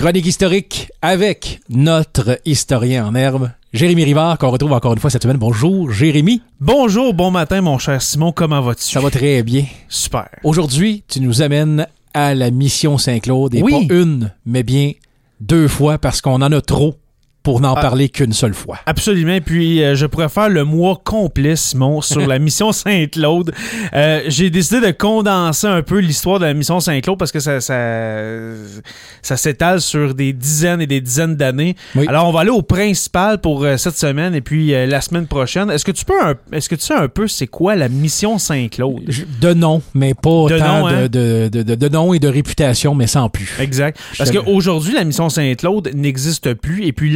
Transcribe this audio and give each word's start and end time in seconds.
Chronique 0.00 0.24
historique 0.24 0.90
avec 1.02 1.60
notre 1.68 2.40
historien 2.46 3.06
en 3.06 3.14
herbe, 3.14 3.50
Jérémy 3.74 4.04
Rivard, 4.04 4.38
qu'on 4.38 4.48
retrouve 4.48 4.72
encore 4.72 4.94
une 4.94 4.98
fois 4.98 5.10
cette 5.10 5.22
semaine. 5.24 5.36
Bonjour, 5.36 5.92
Jérémy. 5.92 6.40
Bonjour, 6.58 7.12
bon 7.12 7.30
matin, 7.30 7.60
mon 7.60 7.76
cher 7.76 8.00
Simon. 8.00 8.32
Comment 8.32 8.62
vas-tu? 8.62 8.82
Ça 8.82 9.00
va 9.00 9.10
très 9.10 9.42
bien. 9.42 9.66
Super. 9.90 10.30
Aujourd'hui, 10.42 11.04
tu 11.06 11.20
nous 11.20 11.42
amènes 11.42 11.86
à 12.14 12.34
la 12.34 12.50
mission 12.50 12.96
Saint-Claude, 12.96 13.54
et 13.54 13.62
Oui. 13.62 13.86
pas 13.88 13.94
une, 13.94 14.32
mais 14.46 14.62
bien 14.62 14.92
deux 15.38 15.68
fois, 15.68 15.98
parce 15.98 16.22
qu'on 16.22 16.40
en 16.40 16.50
a 16.50 16.60
trop 16.62 16.94
pour 17.42 17.60
n'en 17.60 17.74
Ah. 17.74 17.80
parler 17.80 18.08
qu'une 18.08 18.32
seule 18.32 18.54
fois. 18.54 18.78
Absolument. 18.86 19.38
Puis 19.44 19.82
euh, 19.82 19.94
je 19.94 20.06
pourrais 20.06 20.28
faire 20.28 20.48
le 20.48 20.64
mois 20.64 21.00
complet, 21.04 21.56
Simon, 21.56 22.00
sur 22.02 22.26
la 22.26 22.38
mission 22.38 22.72
Saint-Claude. 22.72 23.52
Euh, 23.94 24.20
J'ai 24.28 24.50
décidé 24.50 24.80
de 24.80 24.90
condenser 24.90 25.66
un 25.66 25.82
peu 25.82 25.98
l'histoire 25.98 26.38
de 26.38 26.44
la 26.44 26.54
mission 26.54 26.80
Saint-Claude 26.80 27.18
parce 27.18 27.32
que 27.32 27.40
ça, 27.40 27.60
ça, 27.60 27.74
ça 29.22 29.36
s'étale 29.36 29.80
sur 29.80 30.14
des 30.14 30.32
dizaines 30.32 30.80
et 30.80 30.86
des 30.86 31.00
dizaines 31.00 31.36
d'années. 31.36 31.76
Oui. 31.94 32.06
Alors 32.08 32.28
on 32.28 32.32
va 32.32 32.40
aller 32.40 32.50
au 32.50 32.62
principal 32.62 33.40
pour 33.40 33.64
euh, 33.64 33.76
cette 33.76 33.96
semaine 33.96 34.34
et 34.34 34.40
puis 34.40 34.70
la 34.70 35.00
semaine 35.00 35.26
prochaine. 35.26 35.70
Est-ce 35.70 35.84
que 35.84 35.92
tu 35.92 36.04
peux, 36.04 36.20
un- 36.22 36.34
est-ce 36.52 36.68
que 36.68 36.74
tu 36.74 36.82
sais 36.82 36.94
un 36.94 37.08
peu 37.08 37.26
c'est 37.28 37.46
quoi 37.46 37.74
la 37.76 37.88
mission 37.88 38.38
Saint-Claude? 38.38 39.02
De 39.40 39.54
nom, 39.54 39.82
mais 39.94 40.14
pas 40.14 40.46
De 40.48 40.58
tant 40.58 40.80
nom, 40.80 40.86
hein? 40.86 41.02
de, 41.08 41.48
de, 41.48 41.62
de, 41.62 41.74
de 41.74 41.88
nom 41.88 42.12
et 42.14 42.18
de 42.18 42.28
réputation, 42.28 42.94
mais 42.94 43.06
sans 43.06 43.28
plus. 43.28 43.50
Exact. 43.60 43.98
Parce 44.18 44.30
qu'aujourd'hui, 44.30 44.94
la 44.94 45.04
mission 45.04 45.28
Saint-Claude 45.28 45.90
n'existe 45.94 46.54
plus 46.54 46.84
et 46.84 46.92
puis 46.92 47.10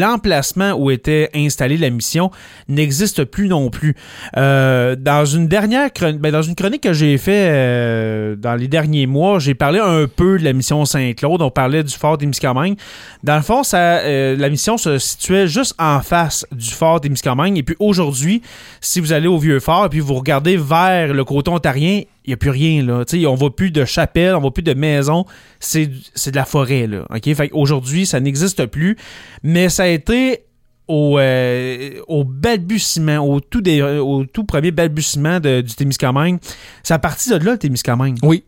où 0.77 0.91
était 0.91 1.31
installée 1.35 1.77
la 1.77 1.91
mission 1.91 2.31
n'existe 2.69 3.25
plus 3.25 3.49
non 3.49 3.71
plus. 3.71 3.95
Euh, 4.37 4.97
dans 4.97 5.25
une 5.25 5.49
dernière 5.49 5.93
chronique, 5.93 6.21
dans 6.21 6.43
une 6.43 6.55
chronique 6.55 6.83
que 6.83 6.93
j'ai 6.93 7.19
fait 7.19 7.49
euh, 7.51 8.37
dans 8.37 8.55
les 8.55 8.69
derniers 8.69 9.07
mois, 9.07 9.39
j'ai 9.39 9.55
parlé 9.55 9.79
un 9.79 10.07
peu 10.07 10.39
de 10.39 10.45
la 10.45 10.53
mission 10.53 10.85
Saint-Claude. 10.85 11.43
On 11.43 11.51
parlait 11.51 11.83
du 11.83 11.95
fort 11.95 12.19
d'Émiscamingue. 12.19 12.77
Dans 13.23 13.37
le 13.37 13.43
fond, 13.43 13.63
ça, 13.63 13.99
euh, 13.99 14.37
la 14.37 14.49
mission 14.49 14.77
se 14.77 14.99
situait 14.99 15.49
juste 15.49 15.75
en 15.79 16.01
face 16.01 16.47
du 16.53 16.71
fort 16.71 17.01
d'Émiscamingue. 17.01 17.59
Et 17.59 17.63
puis 17.63 17.77
aujourd'hui, 17.79 18.43
si 18.81 19.01
vous 19.01 19.13
allez 19.13 19.29
au 19.29 19.39
vieux 19.39 19.61
fort 19.61 19.87
et 19.87 19.89
puis 19.89 20.01
vous 20.01 20.15
regardez 20.15 20.57
vers 20.57 21.13
le 21.13 21.25
côté 21.25 21.51
ontarien, 21.51 22.03
il 22.25 22.31
n'y 22.31 22.35
a 22.35 22.37
plus 22.37 22.51
rien 22.51 22.83
là. 22.83 23.05
On 23.29 23.35
voit 23.35 23.55
plus 23.55 23.71
de 23.71 23.85
chapelle, 23.85 24.35
on 24.35 24.41
voit 24.41 24.53
plus 24.55 24.63
de 24.63 24.75
maison. 24.75 25.25
C'est 25.61 25.91
c'est 26.15 26.31
de 26.31 26.37
la 26.37 26.45
forêt 26.45 26.87
là. 26.87 27.07
Ok, 27.15 27.33
fait 27.35 27.51
aujourd'hui 27.53 28.07
ça 28.07 28.21
n'existe 28.21 28.67
plus, 28.67 28.97
mais 29.43 29.69
ça 29.69 29.85
a 29.85 29.89
été 29.89 30.45
au, 30.87 31.19
euh, 31.19 31.91
au 32.09 32.25
balbutiement, 32.25 33.19
au 33.19 33.41
tout, 33.41 33.63
des, 33.63 33.81
au 33.81 34.25
tout 34.27 34.45
premier 34.45 34.71
balbutiement 34.71 35.41
de- 35.41 35.63
du 35.63 35.75
Témiscamingue. 35.75 36.39
Ça 36.83 36.97
a 36.97 36.99
parti 36.99 37.31
de 37.31 37.37
là, 37.37 37.53
le 37.53 37.59
Témiscamingue. 37.59 38.19
Oui. 38.23 38.45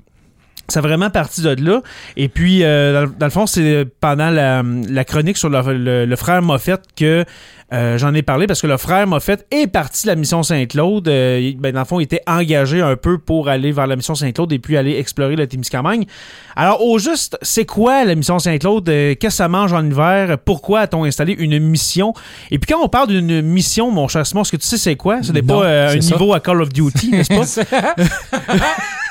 Ça 0.69 0.81
a 0.81 0.83
vraiment 0.83 1.11
parti 1.11 1.43
de 1.43 1.55
là. 1.65 1.81
Et 2.17 2.29
puis, 2.29 2.65
euh, 2.65 2.93
dans, 2.93 3.01
le- 3.03 3.15
dans 3.19 3.27
le 3.27 3.31
fond, 3.33 3.47
c'est 3.47 3.87
pendant 4.01 4.31
la, 4.31 4.63
la 4.89 5.05
chronique 5.05 5.37
sur 5.37 5.49
le, 5.49 5.61
le- 5.77 6.05
le 6.07 6.17
frère 6.17 6.43
Moffett 6.43 6.81
que 6.97 7.25
euh, 7.73 7.99
j'en 7.99 8.15
ai 8.15 8.23
parlé 8.23 8.47
parce 8.47 8.63
que 8.63 8.69
le 8.69 8.77
frère 8.77 9.07
Moffett 9.09 9.45
est 9.51 9.67
parti 9.67 10.05
de 10.05 10.09
la 10.09 10.15
mission 10.15 10.43
Saint-Claude. 10.45 11.09
Euh, 11.09 11.53
ben, 11.59 11.73
dans 11.73 11.81
le 11.81 11.85
fond, 11.85 11.99
il 11.99 12.05
était 12.05 12.21
engagé 12.29 12.81
un 12.81 12.95
peu 12.97 13.19
pour 13.19 13.49
aller 13.49 13.73
vers 13.73 13.87
la 13.89 13.97
mission 13.97 14.15
Saint-Claude 14.15 14.53
et 14.53 14.59
puis 14.61 14.77
aller 14.77 14.97
explorer 14.99 15.35
le 15.35 15.47
Témiscamingue. 15.49 16.05
Alors, 16.55 16.81
au 16.85 16.99
juste, 16.99 17.37
c'est 17.43 17.65
quoi 17.65 18.05
la 18.05 18.15
mission 18.15 18.39
Saint-Claude? 18.39 18.89
Euh, 18.89 19.15
Qu'est-ce 19.19 19.35
que 19.35 19.37
ça 19.39 19.49
mange 19.49 19.73
en 19.73 19.85
hiver? 19.85 20.39
Pourquoi 20.45 20.81
a-t-on 20.81 21.05
installé 21.05 21.33
une 21.37 21.59
mission? 21.59 22.13
Et 22.53 22.59
puis, 22.59 22.73
quand 22.73 22.81
on 22.83 22.89
parle 22.89 23.09
d'une 23.09 23.43
mission, 23.43 23.91
mon 23.91 24.07
cher 24.09 24.25
Simon, 24.27 24.43
est-ce 24.43 24.53
que 24.53 24.57
tu 24.59 24.67
sais 24.67 24.79
c'est 24.79 24.97
quoi? 24.97 25.23
Ce 25.23 25.33
n'est 25.33 25.43
pas 25.43 25.65
euh, 25.65 25.91
un 25.91 25.97
niveau 25.97 26.35
à 26.35 26.41
Call 26.41 26.63
of 26.63 26.73
Duty, 26.73 27.11
n'est-ce 27.11 27.61
pas? 27.65 27.95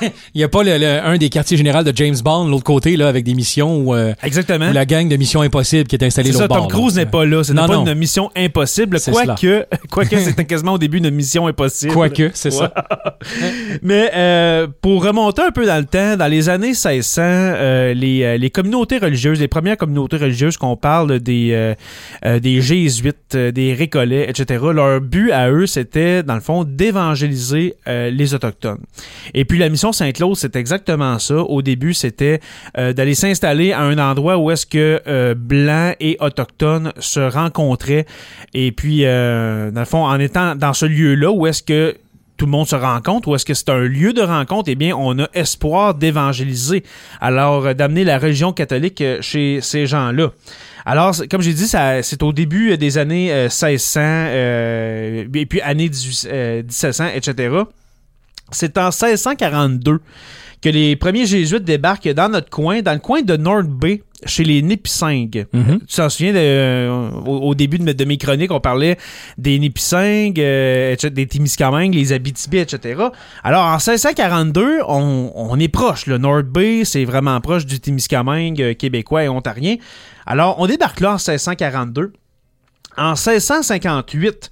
Il 0.33 0.37
n'y 0.37 0.43
a 0.43 0.49
pas 0.49 0.63
le- 0.63 0.77
le- 0.77 1.03
un 1.05 1.17
des 1.17 1.29
quartiers 1.29 1.57
généraux 1.57 1.83
de 1.83 1.91
James 1.95 2.15
Bond, 2.23 2.45
de 2.45 2.51
l'autre 2.51 2.63
côté, 2.63 2.97
là, 2.97 3.07
avec 3.07 3.23
des 3.23 3.33
missions 3.33 3.77
où, 3.77 3.93
euh, 3.95 4.13
Exactement. 4.23 4.69
où 4.69 4.73
la 4.73 4.85
gang 4.85 5.07
de 5.07 5.15
Missions 5.15 5.41
Impossibles 5.41 5.87
qui 5.87 5.95
est 5.95 6.03
installée 6.03 6.31
l'autre 6.31 6.47
bord. 6.47 6.67
Tom 6.67 6.79
Cruise 6.79 6.95
n'est 6.95 7.05
pas 7.05 7.25
là. 7.25 7.43
Ce 7.43 7.53
n'est 7.53 7.61
pas 7.61 7.67
non. 7.67 7.85
une 7.85 7.93
mission 7.95 8.29
impossible. 8.35 8.97
Quoique, 8.99 9.65
quoique 9.89 10.17
c'était 10.19 10.45
quasiment 10.45 10.73
au 10.73 10.77
début 10.77 10.97
une 10.97 11.09
mission 11.11 11.47
impossible. 11.47 11.93
Quoique, 11.93 12.31
c'est 12.33 12.51
ça. 12.51 12.73
Mais 13.81 14.11
euh, 14.15 14.67
pour 14.81 15.03
remonter 15.03 15.41
un 15.41 15.51
peu 15.51 15.65
dans 15.65 15.77
le 15.77 15.85
temps, 15.85 16.17
dans 16.17 16.27
les 16.27 16.49
années 16.49 16.67
1600, 16.73 17.21
euh, 17.23 17.93
les, 17.93 18.37
les 18.37 18.49
communautés 18.49 18.97
religieuses, 18.97 19.39
les 19.39 19.47
premières 19.47 19.77
communautés 19.77 20.17
religieuses 20.17 20.57
qu'on 20.57 20.75
parle 20.77 21.19
des, 21.19 21.73
des 22.41 22.61
jésuites, 22.61 23.35
des 23.35 23.73
récollets, 23.73 24.29
etc., 24.29 24.63
leur 24.73 25.01
but 25.01 25.31
à 25.31 25.49
eux, 25.49 25.65
c'était, 25.67 26.23
dans 26.23 26.35
le 26.35 26.41
fond, 26.41 26.63
d'évangéliser 26.63 27.75
les 27.87 28.33
Autochtones. 28.33 28.79
Et 29.33 29.45
puis 29.45 29.57
la 29.57 29.69
mission 29.69 29.84
Saint-Claude, 29.91 30.35
c'est 30.35 30.55
exactement 30.55 31.19
ça. 31.19 31.35
Au 31.35 31.61
début, 31.61 31.93
c'était 31.93 32.39
euh, 32.77 32.93
d'aller 32.93 33.15
s'installer 33.15 33.71
à 33.71 33.81
un 33.81 33.97
endroit 33.97 34.37
où 34.37 34.51
est-ce 34.51 34.65
que 34.65 35.01
euh, 35.07 35.35
blancs 35.35 35.95
et 35.99 36.17
autochtones 36.19 36.93
se 36.99 37.19
rencontraient. 37.19 38.05
Et 38.53 38.71
puis, 38.71 39.05
euh, 39.05 39.71
dans 39.71 39.81
le 39.81 39.85
fond, 39.85 40.05
en 40.05 40.19
étant 40.19 40.55
dans 40.55 40.73
ce 40.73 40.85
lieu-là, 40.85 41.31
où 41.31 41.47
est-ce 41.47 41.63
que 41.63 41.95
tout 42.37 42.45
le 42.45 42.51
monde 42.51 42.67
se 42.67 42.75
rencontre, 42.75 43.29
ou 43.29 43.35
est-ce 43.35 43.45
que 43.45 43.53
c'est 43.53 43.69
un 43.69 43.79
lieu 43.79 44.11
de 44.11 44.21
rencontre, 44.21 44.69
eh 44.69 44.75
bien, 44.75 44.93
on 44.95 45.17
a 45.19 45.27
espoir 45.33 45.93
d'évangéliser. 45.93 46.83
Alors, 47.21 47.73
d'amener 47.75 48.03
la 48.03 48.19
religion 48.19 48.51
catholique 48.51 49.01
chez 49.21 49.59
ces 49.61 49.85
gens-là. 49.85 50.31
Alors, 50.85 51.15
comme 51.31 51.41
j'ai 51.41 51.53
dit, 51.53 51.67
c'est 51.67 52.23
au 52.23 52.31
début 52.31 52.77
des 52.77 52.99
années 52.99 53.33
euh, 53.33 53.45
1600, 53.45 53.99
euh, 54.03 55.25
et 55.33 55.45
puis 55.47 55.59
années 55.61 55.89
18, 55.89 56.29
euh, 56.31 56.63
1700, 56.63 57.07
etc. 57.15 57.49
C'est 58.51 58.77
en 58.77 58.89
1642 58.91 59.99
que 60.61 60.69
les 60.69 60.95
premiers 60.95 61.25
jésuites 61.25 61.63
débarquent 61.63 62.09
dans 62.09 62.29
notre 62.29 62.49
coin, 62.49 62.81
dans 62.81 62.93
le 62.93 62.99
coin 62.99 63.21
de 63.21 63.35
North 63.37 63.67
Bay, 63.67 64.01
chez 64.25 64.43
les 64.43 64.61
Népissingues. 64.63 65.45
Mhm. 65.53 65.79
Tu 65.87 65.95
t'en 65.97 66.09
souviens, 66.09 66.31
de, 66.33 66.37
euh, 66.39 67.09
au, 67.25 67.49
au 67.49 67.55
début 67.55 67.77
de, 67.77 67.83
mes- 67.83 67.93
de 67.93 68.05
mes 68.05 68.17
chroniques, 68.17 68.49
on 68.51 68.59
parlait 68.59 68.97
des 69.37 69.59
Népissingues, 69.59 70.39
euh, 70.39 70.95
des 70.95 71.27
Témiscamingues, 71.27 71.93
les 71.93 72.13
Abitibi, 72.13 72.57
etc. 72.57 72.99
Alors, 73.43 73.65
en 73.65 73.73
1642, 73.77 74.79
on, 74.87 75.31
on 75.35 75.59
est 75.59 75.67
proche. 75.67 76.07
Le 76.07 76.17
North 76.17 76.45
Bay, 76.47 76.83
c'est 76.85 77.05
vraiment 77.05 77.39
proche 77.41 77.65
du 77.67 77.79
Témiscamingue 77.79 78.61
euh, 78.61 78.73
québécois 78.73 79.25
et 79.25 79.29
ontarien. 79.29 79.75
Alors, 80.25 80.55
on 80.59 80.65
débarque 80.65 81.01
là 81.01 81.09
en 81.09 81.17
1642. 81.19 82.13
En 82.97 83.09
1658, 83.11 84.49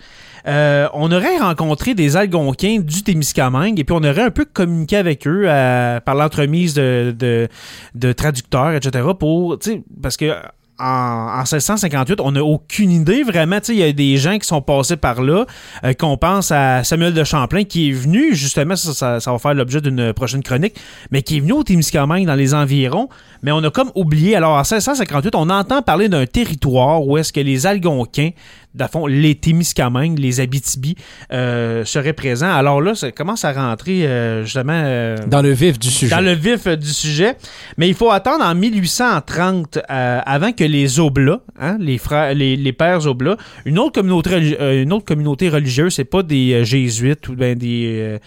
euh, 0.47 0.87
on 0.93 1.11
aurait 1.11 1.37
rencontré 1.37 1.93
des 1.93 2.17
Algonquins 2.17 2.79
du 2.79 3.03
Témiscamingue 3.03 3.79
et 3.79 3.83
puis 3.83 3.95
on 3.97 4.03
aurait 4.03 4.23
un 4.23 4.31
peu 4.31 4.45
communiqué 4.45 4.97
avec 4.97 5.27
eux 5.27 5.43
euh, 5.45 5.99
par 5.99 6.15
l'entremise 6.15 6.73
de, 6.73 7.15
de, 7.17 7.47
de 7.95 8.11
traducteurs, 8.11 8.73
etc. 8.73 9.05
pour, 9.17 9.57
parce 10.01 10.17
que 10.17 10.33
en, 10.79 11.39
en 11.39 11.43
1658, 11.43 12.19
on 12.19 12.31
n'a 12.31 12.43
aucune 12.43 12.91
idée 12.91 13.23
vraiment. 13.23 13.59
Il 13.69 13.75
y 13.75 13.83
a 13.83 13.91
des 13.91 14.17
gens 14.17 14.37
qui 14.37 14.47
sont 14.47 14.61
passés 14.61 14.97
par 14.97 15.21
là, 15.21 15.45
euh, 15.83 15.93
qu'on 15.93 16.17
pense 16.17 16.51
à 16.51 16.83
Samuel 16.83 17.13
de 17.13 17.23
Champlain 17.23 17.63
qui 17.63 17.89
est 17.89 17.93
venu, 17.93 18.35
justement, 18.35 18.75
ça, 18.75 18.93
ça, 18.93 19.19
ça 19.19 19.31
va 19.31 19.37
faire 19.37 19.53
l'objet 19.53 19.81
d'une 19.81 20.13
prochaine 20.13 20.41
chronique, 20.41 20.75
mais 21.11 21.21
qui 21.21 21.37
est 21.37 21.39
venu 21.39 21.53
au 21.53 21.63
Témiscamingue 21.63 22.25
dans 22.25 22.35
les 22.35 22.53
environs, 22.53 23.07
mais 23.43 23.51
on 23.51 23.63
a 23.63 23.69
comme 23.69 23.91
oublié. 23.95 24.35
Alors 24.35 24.53
en 24.53 24.63
1658, 24.63 25.35
on 25.35 25.49
entend 25.49 25.81
parler 25.81 26.09
d'un 26.09 26.25
territoire 26.25 27.05
où 27.05 27.17
est-ce 27.17 27.31
que 27.31 27.39
les 27.39 27.67
Algonquins, 27.67 28.31
dans 28.75 28.85
le 28.85 28.89
fond, 28.89 29.05
les 29.07 29.35
Témiscamingues, 29.35 30.17
les 30.17 30.39
Abitibi, 30.39 30.95
euh, 31.31 31.85
seraient 31.85 32.13
présents. 32.13 32.51
Alors 32.53 32.81
là, 32.81 32.95
ça 32.95 33.11
commence 33.11 33.45
à 33.45 33.51
rentrer 33.53 34.07
euh, 34.07 34.43
justement 34.43 34.73
euh, 34.73 35.17
Dans 35.27 35.41
le 35.41 35.51
vif 35.51 35.77
du 35.77 35.89
sujet. 35.89 36.15
dans 36.15 36.21
le 36.21 36.33
vif 36.33 36.65
euh, 36.67 36.75
du 36.75 36.89
sujet. 36.89 37.35
Mais 37.77 37.87
il 37.87 37.93
faut 37.93 38.09
attendre 38.11 38.43
en 38.43 38.55
1830 38.55 39.77
euh, 39.77 40.19
avant 40.25 40.51
que 40.53 40.63
les 40.63 40.99
Oblats, 40.99 41.41
hein, 41.59 41.77
les 41.79 41.97
frères, 41.97 42.33
les, 42.33 42.55
les 42.55 42.73
pères 42.73 43.05
Oblats, 43.05 43.37
une 43.65 43.77
autre 43.79 43.93
communauté, 44.01 44.57
euh, 44.59 44.81
une 44.81 44.91
autre 44.93 45.05
communauté 45.05 45.49
religieuse, 45.49 45.93
c'est 45.93 46.03
pas 46.05 46.23
des 46.23 46.65
jésuites 46.65 47.27
ou 47.29 47.35
ben 47.35 47.57
des 47.57 48.17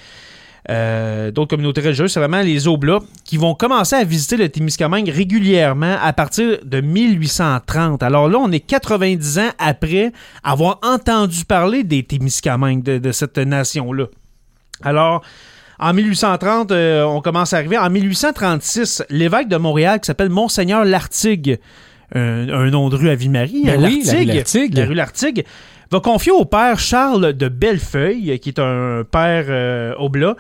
euh, 0.68 1.30
d'autres 1.30 1.50
communautés 1.50 1.80
religieuses, 1.80 2.12
c'est 2.12 2.18
vraiment 2.20 2.42
les 2.42 2.66
Oblats 2.66 3.00
qui 3.24 3.36
vont 3.36 3.54
commencer 3.54 3.94
à 3.94 4.04
visiter 4.04 4.36
le 4.36 4.48
Témiscamingue 4.48 5.08
régulièrement 5.08 5.96
à 6.02 6.12
partir 6.12 6.58
de 6.64 6.80
1830. 6.80 8.02
Alors 8.02 8.28
là, 8.28 8.38
on 8.38 8.50
est 8.50 8.60
90 8.60 9.38
ans 9.38 9.50
après 9.58 10.12
avoir 10.42 10.78
entendu 10.82 11.44
parler 11.44 11.84
des 11.84 12.02
Témiscamingues, 12.02 12.82
de, 12.82 12.98
de 12.98 13.12
cette 13.12 13.38
nation-là. 13.38 14.06
Alors, 14.82 15.22
en 15.78 15.92
1830, 15.92 16.72
euh, 16.72 17.04
on 17.04 17.20
commence 17.20 17.52
à 17.52 17.58
arriver. 17.58 17.78
En 17.78 17.90
1836, 17.90 19.04
l'évêque 19.10 19.48
de 19.48 19.56
Montréal, 19.56 20.00
qui 20.00 20.06
s'appelle 20.06 20.30
Monseigneur 20.30 20.84
Lartigue, 20.84 21.58
un, 22.14 22.48
un 22.48 22.70
nom 22.70 22.88
de 22.88 22.96
rue 22.96 23.10
à 23.10 23.14
Ville-Marie, 23.14 23.62
Ben 23.64 23.84
hein, 23.84 23.88
oui, 23.88 24.02
la 24.04 24.12
rue 24.14 24.24
Lartigue. 24.24 24.74
la 24.74 24.86
rue 24.86 24.94
Lartigue, 24.94 25.44
va 25.90 26.00
confier 26.00 26.32
au 26.32 26.44
père 26.44 26.78
Charles 26.78 27.32
de 27.32 27.48
Bellefeuille, 27.48 28.38
qui 28.40 28.48
est 28.48 28.58
un 28.58 29.04
père 29.10 29.44
euh, 29.48 29.94
oblat, 29.98 30.34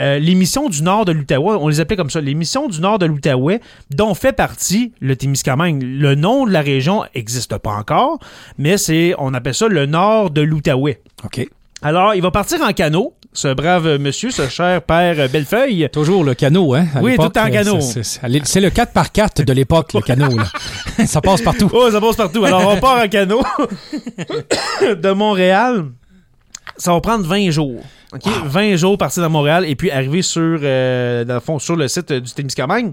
euh, 0.00 0.18
les 0.18 0.34
missions 0.34 0.68
du 0.68 0.82
nord 0.82 1.04
de 1.04 1.12
l'Outaouais, 1.12 1.56
on 1.60 1.68
les 1.68 1.80
appelait 1.80 1.96
comme 1.96 2.10
ça, 2.10 2.20
les 2.20 2.34
missions 2.34 2.68
du 2.68 2.80
nord 2.80 2.98
de 2.98 3.06
l'Outaouais, 3.06 3.60
dont 3.90 4.14
fait 4.14 4.32
partie 4.32 4.92
le 5.00 5.16
Témiscamingue. 5.16 5.82
Le 5.82 6.14
nom 6.14 6.46
de 6.46 6.50
la 6.52 6.60
région 6.62 7.02
n'existe 7.14 7.56
pas 7.58 7.72
encore, 7.72 8.18
mais 8.58 8.78
c'est, 8.78 9.14
on 9.18 9.34
appelle 9.34 9.54
ça 9.54 9.68
le 9.68 9.86
nord 9.86 10.30
de 10.30 10.40
l'Outaouais. 10.40 11.00
OK. 11.24 11.46
Alors, 11.82 12.14
il 12.14 12.22
va 12.22 12.30
partir 12.30 12.60
en 12.62 12.72
canot 12.72 13.12
ce 13.34 13.52
brave 13.54 13.96
monsieur, 13.98 14.30
ce 14.30 14.46
cher 14.48 14.82
père 14.82 15.28
Bellefeuille. 15.30 15.88
Toujours 15.90 16.22
le 16.22 16.34
canot, 16.34 16.74
hein? 16.74 16.86
Oui, 17.00 17.16
tout 17.16 17.22
en 17.22 17.50
canot. 17.50 17.80
c'est- 17.80 18.02
C'est 18.02 18.44
c'est 18.46 18.60
le 18.60 18.68
4x4 18.70 19.42
de 19.44 19.52
l'époque, 19.54 19.94
le 19.94 20.00
canot. 20.00 20.36
là. 20.36 20.44
ça 21.06 21.20
passe 21.22 21.40
partout. 21.42 21.68
Oh, 21.72 21.90
ça 21.90 22.00
passe 22.00 22.16
partout. 22.16 22.44
Alors, 22.44 22.68
on 22.68 22.76
part 22.78 23.02
en 23.02 23.08
canot 23.08 23.42
de 24.82 25.12
Montréal. 25.12 25.86
Ça 26.76 26.92
va 26.92 27.00
prendre 27.00 27.26
20 27.26 27.50
jours. 27.50 27.82
OK? 28.12 28.30
20 28.44 28.76
jours 28.76 28.98
partir 28.98 29.22
de 29.22 29.28
Montréal 29.28 29.64
et 29.66 29.74
puis 29.74 29.90
arriver 29.90 30.22
sur, 30.22 30.60
euh, 30.62 31.24
dans 31.24 31.34
le 31.34 31.40
fond, 31.40 31.58
sur 31.58 31.76
le 31.76 31.88
site 31.88 32.12
du 32.12 32.32
Témiscamingue. 32.32 32.92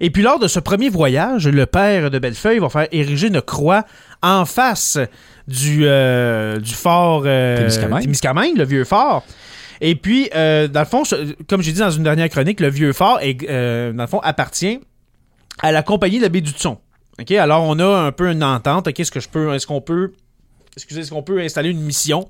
Et 0.00 0.10
puis, 0.10 0.22
lors 0.22 0.38
de 0.38 0.48
ce 0.48 0.58
premier 0.58 0.88
voyage, 0.88 1.46
le 1.46 1.66
père 1.66 2.10
de 2.10 2.18
Bellefeuille 2.18 2.58
va 2.58 2.68
faire 2.68 2.88
ériger 2.90 3.28
une 3.28 3.40
croix 3.40 3.84
en 4.22 4.44
face 4.44 4.98
du, 5.46 5.82
euh, 5.84 6.58
du 6.58 6.74
fort 6.74 7.22
euh, 7.26 7.58
Témiscamingue. 7.58 8.02
Témiscamingue, 8.02 8.56
le 8.56 8.64
vieux 8.64 8.84
fort. 8.84 9.24
Et 9.80 9.94
puis, 9.94 10.30
euh, 10.34 10.68
dans 10.68 10.80
le 10.80 10.86
fond, 10.86 11.02
comme 11.48 11.62
j'ai 11.62 11.72
dit 11.72 11.80
dans 11.80 11.90
une 11.90 12.04
dernière 12.04 12.28
chronique, 12.28 12.60
le 12.60 12.68
vieux 12.68 12.92
fort, 12.92 13.18
est, 13.20 13.48
euh, 13.48 13.92
dans 13.92 14.04
le 14.04 14.08
fond, 14.08 14.20
appartient 14.20 14.80
à 15.62 15.72
la 15.72 15.82
compagnie 15.82 16.18
de 16.18 16.22
la 16.22 16.28
baie 16.28 16.40
du 16.40 16.52
Thon. 16.52 16.78
OK, 17.20 17.30
alors 17.32 17.62
on 17.62 17.78
a 17.78 17.86
un 17.86 18.12
peu 18.12 18.30
une 18.30 18.42
entente. 18.42 18.88
OK, 18.88 18.98
est-ce 18.98 19.10
que 19.10 19.20
je 19.20 19.28
peux, 19.28 19.54
est-ce 19.54 19.66
qu'on 19.66 19.80
peut, 19.80 20.12
excusez, 20.76 21.00
est-ce 21.00 21.10
qu'on 21.10 21.22
peut 21.22 21.40
installer 21.40 21.70
une 21.70 21.80
mission 21.80 22.28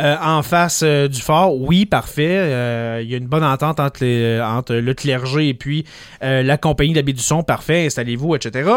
euh, 0.00 0.16
en 0.20 0.42
face 0.42 0.82
euh, 0.82 1.08
du 1.08 1.20
fort? 1.20 1.54
Oui, 1.60 1.86
parfait. 1.86 2.38
Euh, 2.38 3.00
Il 3.02 3.10
y 3.10 3.14
a 3.14 3.18
une 3.18 3.26
bonne 3.26 3.44
entente 3.44 3.80
entre, 3.80 4.04
le 4.04 4.92
clergé 4.94 5.48
et 5.48 5.54
puis 5.54 5.84
la 6.20 6.56
compagnie 6.56 6.94
baie 6.94 7.12
du 7.12 7.22
Son. 7.22 7.42
Parfait, 7.42 7.86
installez-vous, 7.86 8.34
etc. 8.34 8.70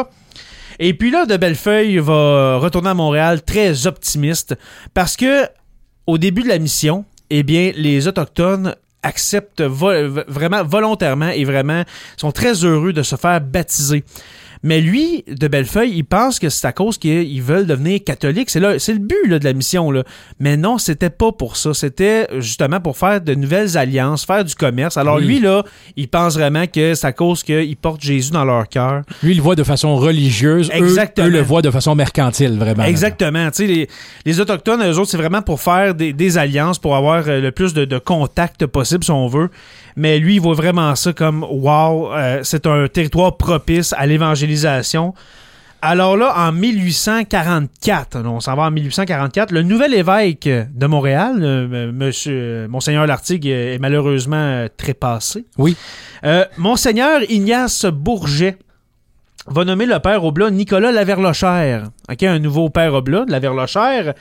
Et 0.80 0.94
puis 0.94 1.12
là, 1.12 1.26
de 1.26 1.38
Bellefeuille 1.38 1.98
va 2.00 2.58
retourner 2.58 2.90
à 2.90 2.94
Montréal 2.94 3.42
très 3.44 3.88
optimiste 3.88 4.56
parce 4.94 5.16
que 5.16 5.48
au 6.06 6.18
début 6.18 6.44
de 6.44 6.50
la 6.50 6.60
mission, 6.60 7.06
eh 7.30 7.44
bien, 7.44 7.72
les 7.76 8.08
Autochtones 8.08 8.76
acceptent 9.02 9.62
vraiment 9.62 10.64
volontairement 10.64 11.30
et 11.30 11.46
vraiment 11.46 11.84
sont 12.18 12.32
très 12.32 12.66
heureux 12.66 12.92
de 12.92 13.04
se 13.04 13.16
faire 13.16 13.40
baptiser. 13.40 14.04
Mais 14.68 14.82
lui, 14.82 15.24
de 15.28 15.48
Bellefeuille, 15.48 15.92
il 15.96 16.04
pense 16.04 16.40
que 16.40 16.50
c'est 16.50 16.66
à 16.66 16.72
cause 16.72 16.98
qu'ils 16.98 17.42
veulent 17.44 17.68
devenir 17.68 18.00
catholiques. 18.04 18.50
C'est 18.50 18.60
là- 18.60 18.80
c'est 18.80 18.94
le 18.94 19.00
but 19.00 19.28
là, 19.28 19.38
de 19.38 19.44
la 19.46 19.54
mission. 19.54 19.92
Là. 19.92 20.04
Mais 20.40 20.58
non, 20.58 20.80
c'était 20.80 21.12
pas 21.12 21.32
pour 21.32 21.56
ça. 21.56 21.76
C'était 21.76 22.28
justement 22.40 22.80
pour 22.82 22.98
faire 22.98 23.22
de 23.22 23.36
nouvelles 23.36 23.78
alliances, 23.78 24.26
faire 24.26 24.44
du 24.44 24.56
commerce. 24.56 24.98
Alors 24.98 25.18
Oui. 25.18 25.26
lui, 25.28 25.40
là, 25.40 25.64
il 25.96 26.08
pense 26.08 26.34
vraiment 26.34 26.66
que 26.66 26.96
c'est 26.96 27.06
à 27.06 27.14
cause 27.14 27.44
qu'ils 27.44 27.78
portent 27.78 28.02
Jésus 28.02 28.32
dans 28.32 28.44
leur 28.44 28.68
cœur. 28.68 29.04
Lui, 29.22 29.34
il 29.34 29.38
le 29.38 29.44
voit 29.44 29.56
de 29.56 29.64
façon 29.64 29.96
religieuse. 29.98 30.72
Exactement. 30.74 31.28
Eux, 31.28 31.30
le 31.30 31.42
voient 31.42 31.62
de 31.62 31.70
façon 31.70 31.94
mercantile, 31.94 32.58
vraiment. 32.58 32.86
Exactement. 32.86 33.52
Tu 33.52 33.58
sais, 33.58 33.68
les, 33.68 33.88
les 34.26 34.40
Autochtones, 34.40 34.82
eux 34.84 34.98
autres, 34.98 35.12
c'est 35.12 35.18
vraiment 35.18 35.44
pour 35.44 35.62
faire 35.62 35.94
des, 35.94 36.12
des 36.12 36.40
alliances, 36.40 36.80
pour 36.80 36.96
avoir 36.96 37.24
euh, 37.28 37.40
le 37.40 37.52
plus 37.52 37.76
de, 37.76 37.86
de 37.86 38.00
contacts 38.00 38.66
possible, 38.66 39.04
si 39.04 39.12
on 39.12 39.28
veut. 39.28 39.50
Mais 39.96 40.20
lui, 40.20 40.36
il 40.36 40.42
voit 40.42 40.56
vraiment 40.56 40.96
ça 40.96 41.14
comme 41.14 41.44
wow, 41.44 42.14
euh, 42.14 42.40
c'est 42.44 42.68
un 42.68 42.88
territoire 42.88 43.38
propice 43.38 43.94
à 43.94 44.06
l'évangélisation. 44.06 45.14
Alors 45.88 46.18
là, 46.18 46.34
en 46.36 46.52
1844, 46.52 48.20
là, 48.24 48.30
on 48.30 48.40
s'en 48.40 48.56
va 48.56 48.64
en 48.64 48.72
1844, 48.72 49.52
le 49.52 49.62
nouvel 49.62 49.94
évêque 49.94 50.50
de 50.50 50.88
Montréal, 50.88 51.38
euh, 51.44 51.92
monsieur, 51.92 52.34
euh, 52.34 52.68
Monseigneur 52.68 53.06
Lartigue, 53.06 53.46
est 53.46 53.78
malheureusement 53.80 54.66
trépassé. 54.78 55.46
Oui. 55.60 55.78
Euh, 56.24 56.44
Monseigneur 56.58 57.22
Ignace 57.30 57.86
Bourget 57.86 58.58
va 59.46 59.64
nommer 59.64 59.86
le 59.86 60.00
père 60.00 60.24
Oblat 60.24 60.50
Nicolas 60.50 60.92
Laverlochère. 60.92 61.90
OK, 62.12 62.24
un 62.24 62.40
nouveau 62.40 62.70
père 62.70 62.96
Oblat 62.96 63.26
de 63.26 63.32
Laverlochère, 63.32 64.16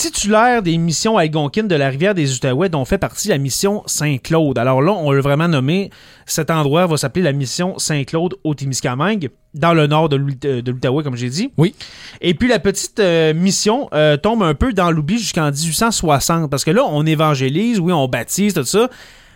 titulaire 0.00 0.62
des 0.62 0.78
missions 0.78 1.18
algonquines 1.18 1.68
de 1.68 1.74
la 1.74 1.90
rivière 1.90 2.14
des 2.14 2.34
Outaouais, 2.34 2.70
dont 2.70 2.86
fait 2.86 2.96
partie 2.96 3.28
la 3.28 3.36
mission 3.36 3.82
Saint-Claude. 3.84 4.56
Alors 4.58 4.80
là, 4.80 4.92
on 4.92 5.10
l'a 5.12 5.20
vraiment 5.20 5.46
nommé. 5.46 5.90
Cet 6.24 6.50
endroit 6.50 6.86
va 6.86 6.96
s'appeler 6.96 7.22
la 7.22 7.32
mission 7.32 7.78
Saint-Claude 7.78 8.36
au 8.42 8.54
Témiscamingue, 8.54 9.28
dans 9.52 9.74
le 9.74 9.86
nord 9.86 10.08
de 10.08 10.16
de 10.16 10.70
l'Outaouais, 10.70 11.02
comme 11.04 11.16
j'ai 11.16 11.28
dit. 11.28 11.50
Oui. 11.58 11.74
Et 12.22 12.32
puis 12.32 12.48
la 12.48 12.58
petite 12.58 12.98
euh, 12.98 13.34
mission 13.34 13.90
euh, 13.92 14.16
tombe 14.16 14.42
un 14.42 14.54
peu 14.54 14.72
dans 14.72 14.90
l'oubli 14.90 15.18
jusqu'en 15.18 15.50
1860, 15.50 16.50
parce 16.50 16.64
que 16.64 16.70
là, 16.70 16.82
on 16.88 17.04
évangélise, 17.04 17.78
oui, 17.78 17.92
on 17.92 18.08
baptise, 18.08 18.54
tout 18.54 18.64
ça. 18.64 18.88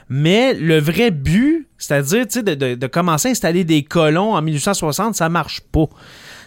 Mais 0.09 0.55
le 0.55 0.79
vrai 0.81 1.11
but, 1.11 1.69
c'est-à-dire 1.77 2.27
tu 2.27 2.33
sais, 2.39 2.43
de, 2.43 2.55
de- 2.55 2.75
de 2.75 2.87
commencer 2.87 3.29
à 3.29 3.31
installer 3.33 3.65
des 3.65 3.83
colons 3.83 4.35
en 4.35 4.41
1860, 4.41 5.15
ça 5.15 5.29
marche 5.29 5.61
pas. 5.73 5.87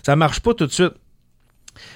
Ça 0.03 0.15
marche 0.15 0.39
pas 0.39 0.53
tout 0.55 0.65
de 0.65 0.71
suite. 0.71 0.93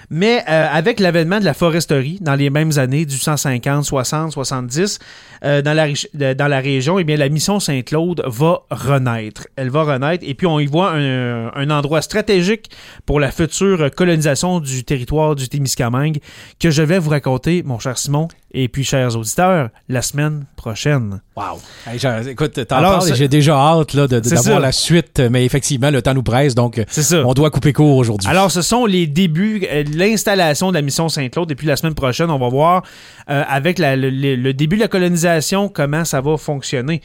Mais 0.10 0.44
euh, 0.50 0.68
avec 0.72 1.00
l'avènement 1.00 1.39
de 1.39 1.45
la 1.45 1.54
foresterie 1.54 2.18
dans 2.22 2.36
les 2.36 2.50
mêmes 2.50 2.72
années, 2.78 3.06
du 3.06 3.18
150, 3.18 3.86
60, 3.86 4.31
70, 4.31 5.00
euh, 5.44 5.62
dans, 5.62 5.74
la, 5.74 6.33
dans 6.33 6.48
la 6.48 6.60
région, 6.60 7.00
eh 7.00 7.04
bien, 7.04 7.18
la 7.18 7.30
mission 7.30 7.60
Saint-Claude 7.60 8.24
va 8.25 8.62
renaître. 8.69 9.48
Elle 9.56 9.69
va 9.69 9.83
renaître 9.83 10.24
et 10.28 10.33
puis 10.33 10.48
on 10.48 10.60
y 10.60 10.66
voit 10.66 10.92
un, 10.92 11.51
un 11.54 11.69
endroit 11.69 12.01
stratégique 12.01 12.69
pour 13.06 13.19
la 13.19 13.31
future 13.31 13.89
colonisation 13.95 14.60
du 14.60 14.83
territoire 14.83 15.36
du 15.36 15.50
Témiscamingue 15.50 16.19
que 16.60 16.72
je 16.72 16.81
vais 16.81 17.00
vous 17.00 17.10
raconter, 17.10 17.63
mon 17.63 17.80
cher 17.80 17.98
Simon, 17.98 18.28
et 18.54 18.68
puis 18.68 18.83
chers 18.83 19.16
auditeurs, 19.16 19.69
la 19.89 20.01
semaine 20.01 20.45
prochaine. 20.56 21.22
Wow. 21.42 21.60
Hey, 21.88 22.00
écoute, 22.30 22.60
Alors, 22.70 23.02
j'ai 23.16 23.28
déjà 23.28 23.56
hâte 23.56 23.94
là, 23.94 24.08
d'avoir 24.08 24.60
la 24.60 24.72
suite, 24.72 25.20
mais 25.32 25.44
effectivement, 25.46 25.90
le 25.90 26.02
temps 26.02 26.14
nous 26.14 26.22
presse, 26.24 26.54
donc 26.54 26.78
euh, 26.78 26.84
on 27.26 27.34
doit 27.34 27.50
couper 27.50 27.74
court 27.74 27.98
aujourd'hui. 27.98 28.30
Alors, 28.30 28.52
ce 28.52 28.62
sont 28.62 28.86
les 28.86 29.08
débuts, 29.08 29.66
euh, 29.72 29.84
l'installation 29.96 30.70
de 30.70 30.76
la 30.76 30.82
mission 30.84 31.10
Saint-Claude. 31.10 31.50
Et 31.52 31.56
puis, 31.56 31.66
la 31.68 31.76
semaine 31.76 31.96
prochaine, 31.96 32.30
on 32.30 32.38
va 32.38 32.50
voir, 32.50 32.84
euh, 33.30 33.44
avec 33.50 33.80
la- 33.80 33.96
le, 33.96 34.10
le- 34.10 34.36
le 34.36 34.54
début 34.54 34.76
de 34.76 34.82
la 34.82 34.88
colonisation, 34.88 35.68
comment 35.70 36.06
ça 36.06 36.22
va 36.22 36.38
fonctionner. 36.38 37.02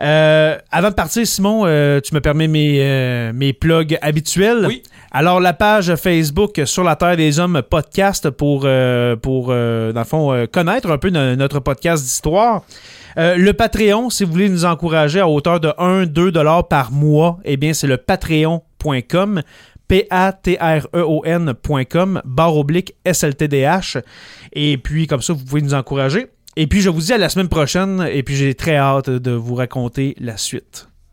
Euh, 0.00 0.56
avant 0.70 0.90
de 0.90 0.94
partir, 0.94 1.26
Simon, 1.26 1.62
euh, 1.64 2.00
tu 2.00 2.14
me 2.14 2.20
permets 2.20 2.48
mes, 2.48 2.78
euh, 2.82 3.32
mes 3.32 3.52
plugs 3.52 3.98
habituels. 4.02 4.64
Oui. 4.66 4.82
Alors, 5.10 5.40
la 5.40 5.52
page 5.54 5.94
Facebook 5.96 6.60
Sur 6.66 6.84
la 6.84 6.96
Terre 6.96 7.16
des 7.16 7.40
Hommes 7.40 7.62
podcast 7.68 8.28
pour, 8.30 8.62
euh, 8.64 9.16
pour 9.16 9.46
euh, 9.50 9.92
dans 9.92 10.00
le 10.00 10.06
fond, 10.06 10.32
euh, 10.32 10.46
connaître 10.46 10.90
un 10.90 10.98
peu 10.98 11.08
no- 11.10 11.34
notre 11.36 11.60
podcast 11.60 12.02
d'histoire. 12.02 12.62
Euh, 13.18 13.36
le 13.36 13.52
Patreon, 13.54 14.10
si 14.10 14.24
vous 14.24 14.32
voulez 14.32 14.50
nous 14.50 14.66
encourager 14.66 15.20
à 15.20 15.28
hauteur 15.28 15.58
de 15.60 15.68
1-2 15.78 16.30
dollars 16.30 16.68
par 16.68 16.92
mois, 16.92 17.38
eh 17.46 17.56
bien, 17.56 17.72
c'est 17.72 17.86
le 17.86 17.96
patreon.com. 17.96 19.40
P-A-T-R-E-O-N.com, 19.88 22.22
barre 22.24 22.56
oblique 22.56 22.94
SLTDH. 23.04 23.98
Et 24.52 24.78
puis, 24.78 25.06
comme 25.06 25.22
ça, 25.22 25.32
vous 25.32 25.44
pouvez 25.44 25.62
nous 25.62 25.74
encourager. 25.74 26.26
Et 26.56 26.66
puis, 26.66 26.80
je 26.80 26.88
vous 26.88 27.00
dis 27.00 27.12
à 27.12 27.18
la 27.18 27.28
semaine 27.28 27.48
prochaine. 27.48 28.08
Et 28.10 28.22
puis, 28.22 28.34
j'ai 28.34 28.54
très 28.54 28.76
hâte 28.76 29.10
de 29.10 29.30
vous 29.30 29.54
raconter 29.54 30.16
la 30.18 30.36
suite. 30.36 30.88